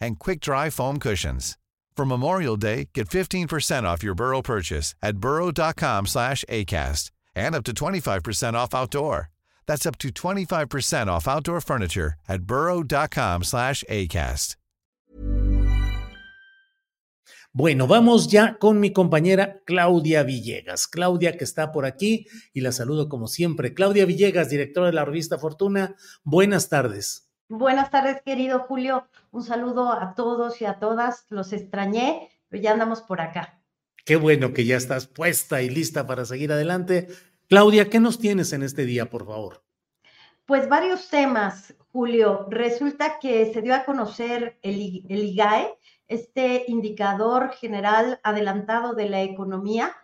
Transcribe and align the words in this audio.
and 0.00 0.18
quick-dry 0.18 0.70
foam 0.70 0.98
cushions. 0.98 1.56
For 1.96 2.06
Memorial 2.06 2.56
Day, 2.56 2.90
get 2.94 3.08
15% 3.08 3.82
off 3.82 4.04
your 4.04 4.14
Burrow 4.14 4.40
purchase 4.40 4.94
at 5.02 5.18
burrow.com 5.18 6.06
slash 6.06 6.44
ACAST 6.48 7.10
and 7.34 7.56
up 7.56 7.64
to 7.64 7.72
25% 7.72 8.54
off 8.54 8.72
outdoor. 8.72 9.30
That's 9.66 9.84
up 9.84 9.98
to 9.98 10.08
25% 10.10 11.08
off 11.08 11.26
outdoor 11.26 11.60
furniture 11.60 12.14
at 12.28 12.42
burrow.com 12.42 13.42
slash 13.42 13.82
ACAST. 13.90 14.54
Bueno, 17.52 17.88
vamos 17.88 18.28
ya 18.28 18.58
con 18.60 18.78
mi 18.78 18.92
compañera 18.92 19.62
Claudia 19.64 20.22
Villegas. 20.22 20.86
Claudia 20.86 21.36
que 21.36 21.42
está 21.42 21.72
por 21.72 21.86
aquí 21.86 22.26
y 22.52 22.60
la 22.60 22.70
saludo 22.70 23.08
como 23.08 23.26
siempre. 23.26 23.74
Claudia 23.74 24.04
Villegas, 24.04 24.50
directora 24.50 24.86
de 24.86 24.92
la 24.92 25.04
revista 25.04 25.38
Fortuna. 25.38 25.96
Buenas 26.22 26.68
tardes. 26.68 27.27
Buenas 27.50 27.90
tardes, 27.90 28.20
querido 28.20 28.60
Julio. 28.60 29.08
Un 29.30 29.42
saludo 29.42 29.90
a 29.90 30.14
todos 30.14 30.60
y 30.60 30.66
a 30.66 30.78
todas. 30.78 31.24
Los 31.30 31.54
extrañé, 31.54 32.28
pero 32.50 32.62
ya 32.62 32.72
andamos 32.72 33.00
por 33.00 33.22
acá. 33.22 33.62
Qué 34.04 34.16
bueno 34.16 34.52
que 34.52 34.66
ya 34.66 34.76
estás 34.76 35.06
puesta 35.06 35.62
y 35.62 35.70
lista 35.70 36.06
para 36.06 36.26
seguir 36.26 36.52
adelante. 36.52 37.08
Claudia, 37.48 37.88
¿qué 37.88 38.00
nos 38.00 38.18
tienes 38.18 38.52
en 38.52 38.62
este 38.62 38.84
día, 38.84 39.08
por 39.08 39.24
favor? 39.24 39.64
Pues 40.44 40.68
varios 40.68 41.08
temas, 41.08 41.74
Julio. 41.90 42.46
Resulta 42.50 43.18
que 43.18 43.50
se 43.50 43.62
dio 43.62 43.74
a 43.74 43.86
conocer 43.86 44.58
el, 44.60 45.06
el 45.08 45.24
IGAE, 45.24 45.74
este 46.06 46.64
indicador 46.68 47.52
general 47.52 48.20
adelantado 48.24 48.92
de 48.92 49.08
la 49.08 49.22
economía, 49.22 49.96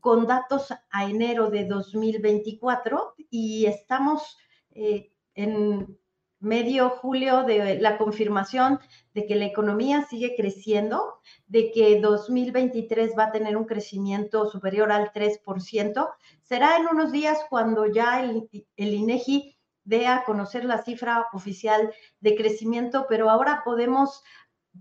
con 0.00 0.26
datos 0.26 0.72
a 0.90 1.04
enero 1.04 1.50
de 1.50 1.66
2024 1.66 3.14
y 3.30 3.66
estamos 3.66 4.38
eh, 4.70 5.12
en 5.34 5.98
medio 6.40 6.90
julio 6.90 7.42
de 7.42 7.80
la 7.80 7.98
confirmación 7.98 8.78
de 9.14 9.26
que 9.26 9.34
la 9.34 9.46
economía 9.46 10.06
sigue 10.08 10.36
creciendo, 10.36 11.18
de 11.46 11.72
que 11.72 12.00
2023 12.00 13.14
va 13.18 13.24
a 13.24 13.32
tener 13.32 13.56
un 13.56 13.64
crecimiento 13.64 14.48
superior 14.48 14.92
al 14.92 15.12
3%. 15.12 16.08
Será 16.42 16.76
en 16.76 16.86
unos 16.86 17.10
días 17.10 17.38
cuando 17.50 17.86
ya 17.86 18.22
el, 18.22 18.48
el 18.76 18.94
INEGI 18.94 19.56
dé 19.84 20.06
a 20.06 20.22
conocer 20.24 20.64
la 20.64 20.82
cifra 20.82 21.26
oficial 21.32 21.92
de 22.20 22.36
crecimiento, 22.36 23.06
pero 23.08 23.30
ahora 23.30 23.62
podemos 23.64 24.22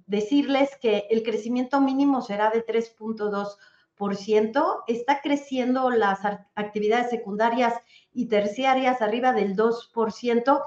decirles 0.06 0.78
que 0.82 1.08
el 1.10 1.24
crecimiento 1.24 1.82
mínimo 1.82 2.22
será 2.22 2.52
de 2.52 2.64
3.2%. 2.66 4.84
Está 4.88 5.22
creciendo 5.22 5.90
las 5.90 6.20
actividades 6.56 7.10
secundarias 7.10 7.74
y 8.14 8.28
terciarias 8.28 9.02
arriba 9.02 9.34
del 9.34 9.56
2%. 9.56 10.64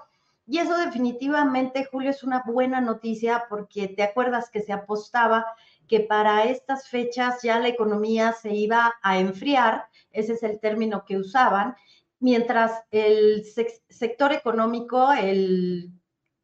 Y 0.51 0.59
eso 0.59 0.77
definitivamente, 0.77 1.85
Julio, 1.85 2.11
es 2.11 2.25
una 2.25 2.43
buena 2.45 2.81
noticia 2.81 3.45
porque 3.49 3.87
te 3.87 4.03
acuerdas 4.03 4.51
que 4.51 4.61
se 4.61 4.73
apostaba 4.73 5.47
que 5.87 6.01
para 6.01 6.43
estas 6.43 6.89
fechas 6.89 7.41
ya 7.41 7.61
la 7.61 7.69
economía 7.69 8.33
se 8.33 8.53
iba 8.53 8.95
a 9.01 9.21
enfriar, 9.21 9.87
ese 10.11 10.33
es 10.33 10.43
el 10.43 10.59
término 10.59 11.05
que 11.05 11.19
usaban, 11.19 11.77
mientras 12.19 12.83
el 12.91 13.45
sector 13.45 14.33
económico, 14.33 15.13
el, 15.13 15.93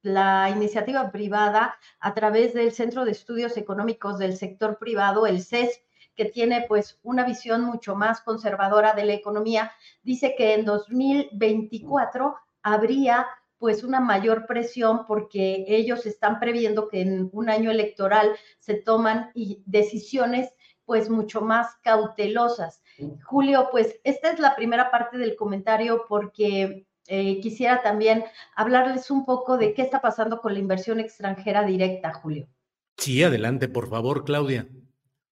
la 0.03 0.51
iniciativa 0.51 1.11
privada, 1.11 1.75
a 1.99 2.15
través 2.15 2.55
del 2.55 2.71
Centro 2.71 3.05
de 3.05 3.11
Estudios 3.11 3.57
Económicos 3.57 4.21
del 4.21 4.37
Sector 4.37 4.79
Privado, 4.79 5.27
el 5.27 5.43
CES, 5.43 5.81
que 6.15 6.27
tiene 6.27 6.65
pues 6.69 7.01
una 7.03 7.25
visión 7.25 7.63
mucho 7.63 7.97
más 7.97 8.21
conservadora 8.21 8.93
de 8.93 9.05
la 9.05 9.15
economía, 9.15 9.73
dice 10.05 10.37
que 10.39 10.55
en 10.55 10.65
2024 10.65 12.37
habría 12.63 13.27
pues 13.59 13.85
una 13.85 14.01
mayor 14.01 14.47
presión 14.47 15.07
porque 15.07 15.65
ellos 15.69 16.07
están 16.07 16.41
previendo 16.41 16.89
que 16.89 17.01
en 17.01 17.31
un 17.33 17.49
año 17.49 17.71
electoral 17.71 18.37
se 18.59 18.75
toman 18.75 19.31
decisiones 19.65 20.53
pues 20.85 21.11
mucho 21.11 21.41
más 21.41 21.75
cautelosas. 21.83 22.83
Julio, 23.25 23.69
pues 23.71 24.01
esta 24.05 24.31
es 24.31 24.39
la 24.39 24.55
primera 24.55 24.91
parte 24.91 25.19
del 25.19 25.35
comentario 25.37 26.05
porque 26.09 26.87
eh, 27.09 27.41
quisiera 27.41 27.83
también 27.83 28.25
hablarles 28.55 29.11
un 29.11 29.25
poco 29.25 29.57
de 29.59 29.75
qué 29.75 29.83
está 29.83 30.01
pasando 30.01 30.41
con 30.41 30.55
la 30.55 30.61
inversión 30.61 31.01
extranjera 31.01 31.65
directa, 31.65 32.13
Julio. 32.15 32.49
Sí, 32.97 33.23
adelante, 33.23 33.69
por 33.69 33.89
favor, 33.89 34.25
Claudia. 34.25 34.69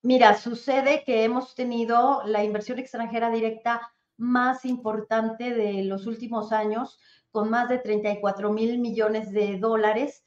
Mira, 0.04 0.36
sucede 0.36 1.04
que 1.06 1.24
hemos 1.24 1.54
tenido 1.54 2.24
la 2.26 2.44
inversión 2.44 2.80
extranjera 2.80 3.30
directa 3.30 3.94
más 4.18 4.66
importante 4.66 5.54
de 5.54 5.84
los 5.84 6.08
últimos 6.08 6.52
años 6.52 7.00
con 7.32 7.50
más 7.50 7.70
de 7.70 7.80
34 7.80 8.52
mil 8.52 8.80
millones 8.80 9.32
de 9.32 9.58
dólares, 9.58 10.24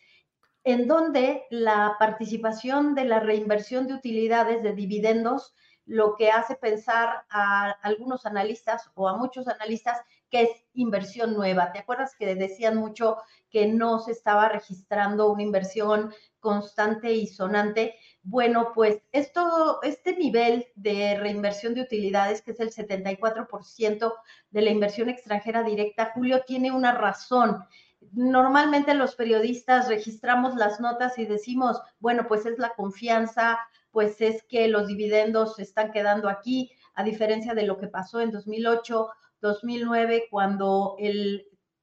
en 0.64 0.88
donde 0.88 1.44
la 1.50 1.96
participación 1.98 2.94
de 2.94 3.04
la 3.04 3.20
reinversión 3.20 3.86
de 3.86 3.94
utilidades 3.94 4.62
de 4.62 4.74
dividendos 4.74 5.54
lo 5.86 6.16
que 6.16 6.30
hace 6.30 6.56
pensar 6.56 7.24
a 7.28 7.70
algunos 7.82 8.24
analistas 8.24 8.90
o 8.94 9.08
a 9.08 9.16
muchos 9.16 9.48
analistas 9.48 10.00
que 10.30 10.42
es 10.42 10.50
inversión 10.72 11.34
nueva. 11.34 11.72
¿Te 11.72 11.78
acuerdas 11.78 12.14
que 12.18 12.34
decían 12.34 12.76
mucho 12.76 13.18
que 13.50 13.66
no 13.66 13.98
se 13.98 14.12
estaba 14.12 14.48
registrando 14.48 15.30
una 15.30 15.42
inversión 15.42 16.12
constante 16.40 17.12
y 17.12 17.26
sonante? 17.26 17.96
Bueno, 18.26 18.72
pues 18.74 19.02
esto, 19.12 19.82
este 19.82 20.16
nivel 20.16 20.66
de 20.76 21.18
reinversión 21.20 21.74
de 21.74 21.82
utilidades, 21.82 22.40
que 22.40 22.52
es 22.52 22.60
el 22.60 22.70
74% 22.70 24.14
de 24.50 24.62
la 24.62 24.70
inversión 24.70 25.10
extranjera 25.10 25.62
directa, 25.62 26.10
Julio, 26.14 26.42
tiene 26.46 26.72
una 26.72 26.92
razón. 26.92 27.62
Normalmente 28.12 28.94
los 28.94 29.14
periodistas 29.14 29.88
registramos 29.88 30.54
las 30.54 30.80
notas 30.80 31.18
y 31.18 31.26
decimos, 31.26 31.82
bueno, 31.98 32.26
pues 32.26 32.46
es 32.46 32.58
la 32.58 32.70
confianza, 32.70 33.58
pues 33.90 34.18
es 34.22 34.42
que 34.44 34.68
los 34.68 34.86
dividendos 34.86 35.56
se 35.56 35.62
están 35.62 35.92
quedando 35.92 36.30
aquí, 36.30 36.72
a 36.94 37.04
diferencia 37.04 37.52
de 37.52 37.64
lo 37.64 37.76
que 37.76 37.88
pasó 37.88 38.22
en 38.22 38.30
2008, 38.30 39.10
2009, 39.42 40.28
cuando 40.30 40.96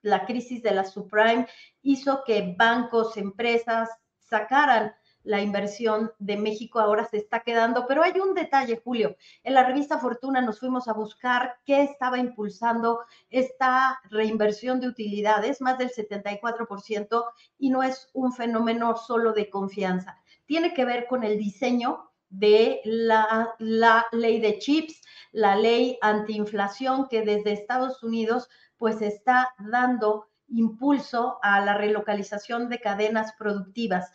la 0.01 0.25
crisis 0.25 0.63
de 0.63 0.71
la 0.71 0.85
subprime 0.85 1.47
hizo 1.83 2.23
que 2.25 2.55
bancos, 2.57 3.15
empresas 3.17 3.89
sacaran 4.17 4.95
la 5.23 5.41
inversión 5.41 6.11
de 6.19 6.37
México 6.37 6.79
ahora 6.79 7.05
se 7.05 7.17
está 7.17 7.41
quedando. 7.41 7.85
Pero 7.87 8.03
hay 8.03 8.13
un 8.19 8.33
detalle, 8.33 8.81
Julio. 8.83 9.15
En 9.43 9.53
la 9.53 9.63
revista 9.63 9.99
Fortuna 9.99 10.41
nos 10.41 10.59
fuimos 10.59 10.87
a 10.87 10.93
buscar 10.93 11.57
qué 11.65 11.83
estaba 11.83 12.17
impulsando 12.17 13.01
esta 13.29 13.99
reinversión 14.09 14.79
de 14.79 14.87
utilidades, 14.87 15.61
más 15.61 15.77
del 15.77 15.91
74%, 15.91 17.25
y 17.57 17.69
no 17.69 17.83
es 17.83 18.09
un 18.13 18.33
fenómeno 18.33 18.95
solo 18.97 19.33
de 19.33 19.49
confianza. 19.49 20.17
Tiene 20.45 20.73
que 20.73 20.85
ver 20.85 21.07
con 21.07 21.23
el 21.23 21.37
diseño 21.37 22.11
de 22.29 22.81
la, 22.85 23.53
la 23.59 24.05
ley 24.11 24.39
de 24.39 24.57
chips, 24.57 25.01
la 25.31 25.55
ley 25.55 25.97
antiinflación 26.01 27.07
que 27.09 27.23
desde 27.23 27.51
Estados 27.51 28.03
Unidos 28.03 28.49
pues 28.77 29.01
está 29.01 29.53
dando 29.59 30.31
impulso 30.47 31.39
a 31.41 31.61
la 31.61 31.75
relocalización 31.75 32.69
de 32.69 32.79
cadenas 32.79 33.33
productivas. 33.37 34.11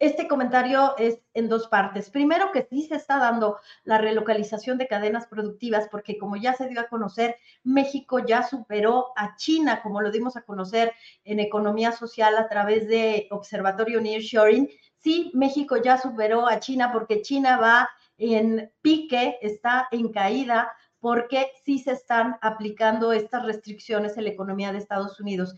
Este 0.00 0.26
comentario 0.26 0.96
es 0.96 1.20
en 1.34 1.50
dos 1.50 1.68
partes. 1.68 2.08
Primero, 2.08 2.52
que 2.52 2.62
sí 2.62 2.84
se 2.84 2.94
está 2.94 3.18
dando 3.18 3.58
la 3.84 3.98
relocalización 3.98 4.78
de 4.78 4.88
cadenas 4.88 5.26
productivas, 5.26 5.88
porque 5.90 6.16
como 6.16 6.36
ya 6.36 6.54
se 6.54 6.68
dio 6.68 6.80
a 6.80 6.88
conocer, 6.88 7.36
México 7.64 8.18
ya 8.18 8.42
superó 8.42 9.12
a 9.14 9.36
China, 9.36 9.82
como 9.82 10.00
lo 10.00 10.10
dimos 10.10 10.38
a 10.38 10.42
conocer 10.42 10.94
en 11.24 11.38
economía 11.38 11.92
social 11.92 12.38
a 12.38 12.48
través 12.48 12.88
de 12.88 13.28
Observatorio 13.30 14.00
Nearshoring. 14.00 14.70
Sí, 14.96 15.30
México 15.34 15.76
ya 15.76 15.98
superó 15.98 16.48
a 16.48 16.60
China 16.60 16.92
porque 16.92 17.20
China 17.20 17.58
va 17.58 17.90
en 18.16 18.72
pique, 18.80 19.38
está 19.42 19.86
en 19.90 20.10
caída, 20.10 20.72
porque 20.98 21.52
sí 21.66 21.78
se 21.78 21.92
están 21.92 22.38
aplicando 22.40 23.12
estas 23.12 23.44
restricciones 23.44 24.16
en 24.16 24.24
la 24.24 24.30
economía 24.30 24.72
de 24.72 24.78
Estados 24.78 25.20
Unidos. 25.20 25.54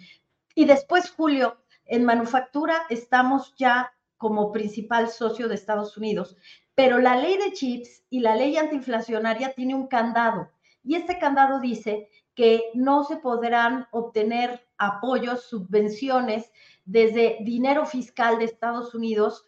Y 0.57 0.65
después, 0.65 1.13
Julio, 1.13 1.63
en 1.85 2.05
manufactura 2.05 2.87
estamos 2.91 3.55
ya 3.57 3.93
como 4.23 4.53
principal 4.53 5.09
socio 5.09 5.49
de 5.49 5.57
Estados 5.57 5.97
Unidos, 5.97 6.37
pero 6.77 7.01
la 7.01 7.17
ley 7.17 7.37
de 7.39 7.53
chips 7.53 8.05
y 8.09 8.21
la 8.21 8.37
ley 8.37 8.57
antiinflacionaria 8.57 9.53
tiene 9.53 9.75
un 9.75 9.89
candado 9.89 10.49
y 10.85 10.95
este 10.95 11.19
candado 11.19 11.59
dice 11.59 12.09
que 12.37 12.63
no 12.75 13.03
se 13.03 13.17
podrán 13.17 13.89
obtener 13.91 14.65
apoyos, 14.79 15.49
subvenciones 15.49 16.53
desde 16.85 17.39
dinero 17.41 17.85
fiscal 17.85 18.39
de 18.39 18.45
Estados 18.45 18.95
Unidos 18.95 19.45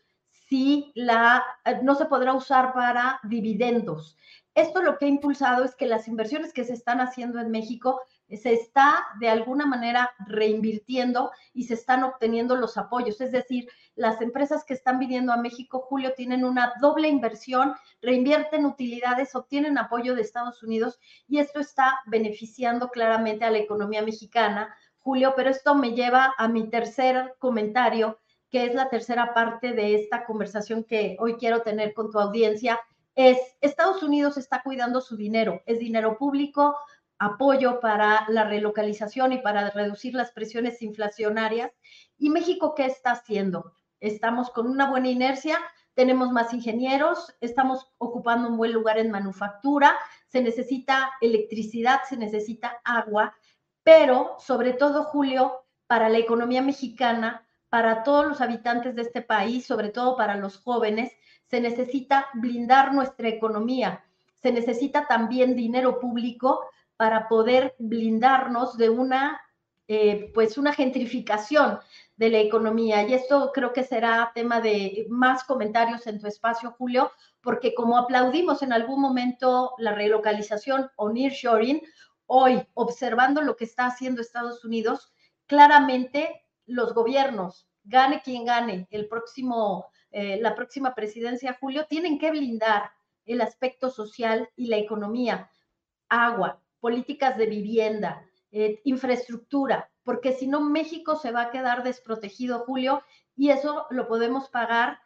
si 0.49 0.91
la 0.97 1.45
no 1.85 1.95
se 1.95 2.07
podrá 2.07 2.35
usar 2.35 2.75
para 2.75 3.21
dividendos. 3.23 4.17
Esto 4.57 4.83
lo 4.83 4.99
que 4.99 5.05
ha 5.05 5.09
impulsado 5.09 5.65
es 5.65 5.77
que 5.77 5.87
las 5.87 6.09
inversiones 6.09 6.53
que 6.53 6.65
se 6.65 6.73
están 6.73 7.01
haciendo 7.01 7.41
en 7.41 7.53
México 7.53 8.01
se 8.29 8.53
está 8.53 9.07
de 9.21 9.29
alguna 9.29 9.67
manera 9.67 10.13
reinvirtiendo 10.27 11.31
y 11.53 11.65
se 11.65 11.75
están 11.75 12.05
obteniendo 12.05 12.57
los 12.57 12.77
apoyos. 12.77 13.21
Es 13.21 13.33
decir, 13.33 13.69
las 13.95 14.21
empresas 14.21 14.65
que 14.65 14.75
están 14.75 14.99
viniendo 14.99 15.33
a 15.33 15.37
México, 15.37 15.81
Julio, 15.81 16.15
tienen 16.17 16.45
una 16.45 16.75
doble 16.81 17.09
inversión, 17.09 17.75
reinvierten 18.01 18.65
utilidades, 18.65 19.35
obtienen 19.35 19.79
apoyo 19.79 20.15
de 20.15 20.23
Estados 20.23 20.63
Unidos 20.63 20.99
y 21.29 21.39
esto 21.39 21.61
está 21.61 22.01
beneficiando 22.07 22.89
claramente 22.89 23.45
a 23.45 23.51
la 23.51 23.59
economía 23.59 24.03
mexicana, 24.03 24.75
Julio, 24.99 25.35
pero 25.37 25.51
esto 25.51 25.75
me 25.75 25.93
lleva 25.93 26.35
a 26.39 26.49
mi 26.49 26.71
tercer 26.71 27.35
comentario, 27.39 28.19
que 28.51 28.65
es 28.65 28.75
la 28.75 28.89
tercera 28.89 29.35
parte 29.35 29.73
de 29.73 29.97
esta 29.97 30.25
conversación 30.25 30.85
que 30.85 31.17
hoy 31.21 31.35
quiero 31.35 31.63
tener 31.63 31.93
con 31.93 32.11
tu 32.11 32.19
audiencia 32.19 32.81
es 33.15 33.39
Estados 33.61 34.03
Unidos 34.03 34.37
está 34.37 34.63
cuidando 34.63 35.01
su 35.01 35.17
dinero, 35.17 35.63
es 35.67 35.79
dinero 35.79 36.19
público, 36.19 36.77
apoyo 37.19 37.81
para 37.81 38.27
la 38.29 38.45
relocalización 38.45 39.33
y 39.33 39.39
para 39.39 39.71
reducir 39.71 40.15
las 40.15 40.33
presiones 40.33 40.83
inflacionarias. 40.83 41.73
¿Y 42.19 42.31
México 42.31 42.75
qué 42.75 42.87
está 42.87 43.13
haciendo? 43.13 43.73
Estamos 44.01 44.51
con 44.51 44.67
una 44.67 44.91
buena 44.91 45.09
inercia, 45.09 45.59
tenemos 45.95 46.31
más 46.33 46.53
ingenieros, 46.53 47.35
estamos 47.41 47.93
ocupando 47.99 48.49
un 48.49 48.57
buen 48.57 48.73
lugar 48.73 48.99
en 48.99 49.11
manufactura, 49.11 49.97
se 50.29 50.43
necesita 50.43 51.13
electricidad, 51.21 52.01
se 52.09 52.17
necesita 52.17 52.81
agua, 52.85 53.35
pero 53.83 54.37
sobre 54.39 54.73
todo, 54.73 55.05
Julio, 55.05 55.65
para 55.87 56.09
la 56.09 56.19
economía 56.19 56.63
mexicana, 56.63 57.47
para 57.69 58.03
todos 58.03 58.27
los 58.27 58.41
habitantes 58.41 58.95
de 58.95 59.03
este 59.03 59.23
país, 59.23 59.67
sobre 59.67 59.91
todo 59.91 60.17
para 60.17 60.37
los 60.37 60.59
jóvenes, 60.59 61.13
se 61.47 61.61
necesita 61.61 62.27
blindar 62.35 62.93
nuestra 62.93 63.29
economía, 63.29 64.05
se 64.43 64.53
necesita 64.53 65.07
también 65.07 65.55
dinero 65.55 66.01
público 66.01 66.61
para 66.97 67.29
poder 67.29 67.75
blindarnos 67.79 68.77
de 68.77 68.91
una, 68.91 69.41
eh, 69.89 70.31
pues 70.35 70.59
una 70.59 70.73
gentrificación 70.73 71.79
de 72.17 72.31
la 72.31 72.39
economía. 72.39 73.07
Y 73.07 73.15
esto 73.15 73.51
creo 73.53 73.73
que 73.73 73.85
será 73.85 74.33
tema 74.35 74.61
de 74.61 75.07
más 75.09 75.45
comentarios 75.45 76.07
en 76.07 76.21
tu 76.21 76.27
espacio, 76.27 76.75
Julio, 76.79 77.11
porque 77.41 77.75
como 77.75 77.99
aplaudimos 77.99 78.63
en 78.63 78.73
algún 78.73 79.01
momento 79.01 79.75
la 79.79 79.95
relocalización 79.95 80.91
o 80.97 81.11
nearshoring, 81.11 81.83
hoy 82.27 82.67
observando 82.75 83.43
lo 83.43 83.57
que 83.57 83.65
está 83.65 83.87
haciendo 83.87 84.21
Estados 84.21 84.65
Unidos, 84.65 85.13
claramente 85.47 86.45
los 86.67 86.95
gobiernos, 86.95 87.69
gane 87.83 88.23
quien 88.23 88.47
gane 88.47 88.87
el 88.91 89.09
próximo 89.09 89.91
eh, 90.17 90.39
la 90.41 90.55
próxima 90.55 90.95
presidencia, 90.95 91.59
Julio, 91.61 91.87
tienen 91.89 92.21
que 92.21 92.31
blindar 92.31 92.93
el 93.27 93.41
aspecto 93.41 93.91
social 93.91 94.49
y 94.55 94.69
la 94.69 94.77
economía, 94.77 95.51
agua, 96.09 96.63
políticas 96.85 97.39
de 97.39 97.47
vivienda, 97.47 98.27
eh, 98.53 98.83
infraestructura, 98.85 99.91
porque 100.03 100.33
si 100.33 100.47
no 100.47 100.61
México 100.61 101.17
se 101.17 101.31
va 101.31 101.45
a 101.45 101.51
quedar 101.51 101.83
desprotegido, 101.83 102.59
Julio, 102.67 103.03
y 103.35 103.49
eso 103.49 103.87
lo 103.89 104.07
podemos 104.07 104.51
pagar 104.51 104.99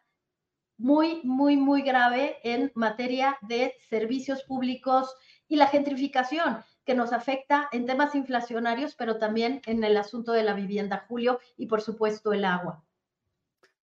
muy, 0.77 1.21
muy, 1.23 1.57
muy 1.57 1.83
grave 1.83 2.39
en 2.43 2.73
materia 2.75 3.39
de 3.43 3.77
servicios 3.89 4.43
públicos 4.43 5.15
y 5.47 5.55
la 5.55 5.69
gentrificación 5.69 6.65
que 6.85 6.97
nos 6.97 7.13
afecta 7.13 7.69
en 7.71 7.87
temas 7.87 8.17
inflacionarios, 8.17 8.97
pero 8.97 9.19
también 9.19 9.63
en 9.67 9.85
el 9.85 9.97
asunto 9.99 10.33
de 10.33 10.43
la 10.43 10.55
vivienda, 10.55 11.05
Julio, 11.07 11.39
y 11.57 11.67
por 11.67 11.81
supuesto 11.81 12.33
el 12.33 12.45
agua. 12.45 12.83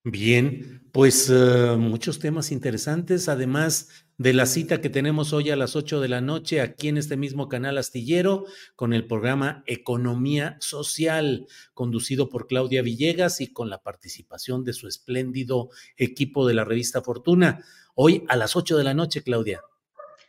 Bien, 0.07 0.87
pues 0.93 1.31
eh, 1.31 1.75
muchos 1.79 2.19
temas 2.19 2.51
interesantes, 2.51 3.27
además 3.27 4.05
de 4.19 4.33
la 4.33 4.45
cita 4.45 4.79
que 4.79 4.91
tenemos 4.91 5.33
hoy 5.33 5.49
a 5.49 5.55
las 5.55 5.75
8 5.75 5.99
de 5.99 6.07
la 6.07 6.21
noche 6.21 6.61
aquí 6.61 6.89
en 6.89 6.97
este 6.97 7.17
mismo 7.17 7.49
canal 7.49 7.79
astillero 7.79 8.45
con 8.75 8.93
el 8.93 9.07
programa 9.07 9.63
Economía 9.65 10.57
Social, 10.59 11.47
conducido 11.73 12.29
por 12.29 12.45
Claudia 12.45 12.83
Villegas 12.83 13.41
y 13.41 13.51
con 13.51 13.71
la 13.71 13.81
participación 13.81 14.63
de 14.63 14.73
su 14.73 14.87
espléndido 14.87 15.69
equipo 15.97 16.45
de 16.45 16.53
la 16.53 16.65
revista 16.65 17.01
Fortuna. 17.01 17.63
Hoy 17.95 18.25
a 18.29 18.35
las 18.35 18.55
8 18.55 18.77
de 18.77 18.83
la 18.83 18.93
noche, 18.93 19.23
Claudia. 19.23 19.63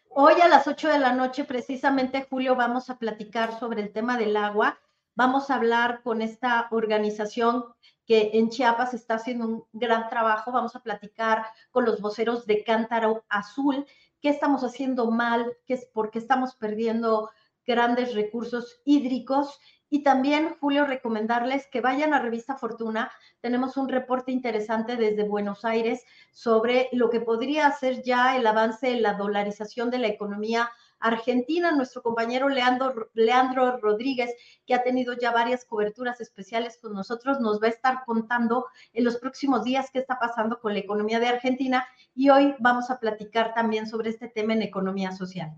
Hoy 0.08 0.40
a 0.40 0.48
las 0.48 0.66
8 0.66 0.88
de 0.88 0.98
la 1.00 1.12
noche, 1.12 1.44
precisamente, 1.44 2.26
Julio, 2.30 2.56
vamos 2.56 2.88
a 2.88 2.98
platicar 2.98 3.60
sobre 3.60 3.82
el 3.82 3.92
tema 3.92 4.16
del 4.16 4.38
agua. 4.38 4.78
Vamos 5.14 5.50
a 5.50 5.56
hablar 5.56 6.00
con 6.02 6.22
esta 6.22 6.66
organización 6.70 7.64
que 8.06 8.30
en 8.34 8.48
Chiapas 8.50 8.94
está 8.94 9.14
haciendo 9.14 9.46
un 9.46 9.64
gran 9.72 10.08
trabajo. 10.08 10.52
Vamos 10.52 10.76
a 10.76 10.82
platicar 10.82 11.44
con 11.70 11.84
los 11.84 12.00
voceros 12.00 12.46
de 12.46 12.62
Cántaro 12.62 13.24
Azul, 13.28 13.84
qué 14.20 14.28
estamos 14.28 14.62
haciendo 14.62 15.10
mal, 15.10 15.56
qué 15.66 15.74
es 15.74 15.86
porque 15.92 16.18
estamos 16.18 16.54
perdiendo 16.54 17.30
grandes 17.66 18.14
recursos 18.14 18.80
hídricos. 18.84 19.58
Y 19.88 20.02
también, 20.02 20.56
Julio, 20.60 20.84
recomendarles 20.84 21.68
que 21.70 21.80
vayan 21.80 22.14
a 22.14 22.20
Revista 22.20 22.56
Fortuna. 22.56 23.10
Tenemos 23.40 23.76
un 23.76 23.88
reporte 23.88 24.32
interesante 24.32 24.96
desde 24.96 25.24
Buenos 25.24 25.64
Aires 25.64 26.04
sobre 26.32 26.88
lo 26.92 27.10
que 27.10 27.20
podría 27.20 27.70
ser 27.72 28.02
ya 28.02 28.36
el 28.36 28.46
avance 28.46 28.90
en 28.90 29.02
la 29.02 29.14
dolarización 29.14 29.90
de 29.90 29.98
la 29.98 30.08
economía 30.08 30.70
Argentina, 30.98 31.72
nuestro 31.72 32.02
compañero 32.02 32.48
Leandro, 32.48 33.10
Leandro 33.14 33.78
Rodríguez, 33.78 34.30
que 34.66 34.74
ha 34.74 34.82
tenido 34.82 35.14
ya 35.14 35.30
varias 35.30 35.64
coberturas 35.64 36.20
especiales 36.20 36.78
con 36.80 36.94
nosotros, 36.94 37.40
nos 37.40 37.60
va 37.60 37.66
a 37.66 37.70
estar 37.70 38.04
contando 38.04 38.66
en 38.92 39.04
los 39.04 39.16
próximos 39.16 39.64
días 39.64 39.90
qué 39.92 39.98
está 39.98 40.18
pasando 40.18 40.60
con 40.60 40.72
la 40.72 40.80
economía 40.80 41.20
de 41.20 41.28
Argentina 41.28 41.86
y 42.14 42.30
hoy 42.30 42.54
vamos 42.58 42.90
a 42.90 42.98
platicar 42.98 43.54
también 43.54 43.86
sobre 43.86 44.10
este 44.10 44.28
tema 44.28 44.54
en 44.54 44.62
economía 44.62 45.12
social. 45.12 45.50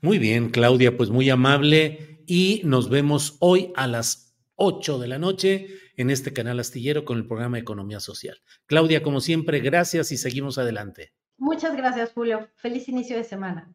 Muy 0.00 0.18
bien, 0.18 0.50
Claudia, 0.50 0.96
pues 0.96 1.10
muy 1.10 1.30
amable 1.30 2.22
y 2.26 2.62
nos 2.64 2.88
vemos 2.88 3.36
hoy 3.40 3.72
a 3.76 3.86
las 3.86 4.36
8 4.56 4.98
de 4.98 5.08
la 5.08 5.18
noche 5.18 5.68
en 5.96 6.10
este 6.10 6.32
canal 6.32 6.60
astillero 6.60 7.04
con 7.04 7.18
el 7.18 7.26
programa 7.26 7.58
Economía 7.58 8.00
Social. 8.00 8.40
Claudia, 8.66 9.02
como 9.02 9.20
siempre, 9.20 9.60
gracias 9.60 10.12
y 10.12 10.16
seguimos 10.16 10.58
adelante. 10.58 11.12
Muchas 11.36 11.76
gracias, 11.76 12.12
Julio. 12.12 12.48
Feliz 12.54 12.88
inicio 12.88 13.16
de 13.16 13.24
semana. 13.24 13.74